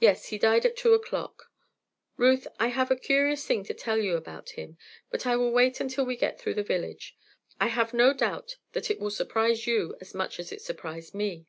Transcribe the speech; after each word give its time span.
"Yes, 0.00 0.30
he 0.30 0.36
died 0.38 0.66
at 0.66 0.76
two 0.76 0.94
o'clock. 0.94 1.44
Ruth, 2.16 2.48
I 2.58 2.70
have 2.74 2.90
a 2.90 2.96
curious 2.96 3.46
thing 3.46 3.62
to 3.66 3.72
tell 3.72 3.98
you 3.98 4.16
about 4.16 4.50
him; 4.58 4.78
but 5.10 5.26
I 5.28 5.36
will 5.36 5.52
wait 5.52 5.78
until 5.78 6.04
we 6.04 6.16
get 6.16 6.40
through 6.40 6.54
the 6.54 6.64
village; 6.64 7.16
I 7.60 7.68
have 7.68 7.94
no 7.94 8.12
doubt 8.12 8.56
that 8.72 8.90
it 8.90 8.98
will 8.98 9.12
surprise 9.12 9.64
you 9.64 9.96
as 10.00 10.12
much 10.12 10.40
as 10.40 10.50
it 10.50 10.60
surprised 10.60 11.14
me." 11.14 11.46